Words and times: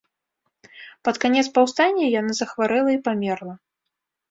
Пад 1.07 1.15
канец 1.25 1.43
паўстання 1.59 2.05
яна 2.19 2.33
захварэла 2.41 2.91
і 2.99 3.01
памерла. 3.11 3.55